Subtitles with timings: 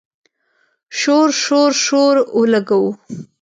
[0.99, 2.91] شور، شور، شور اولګوو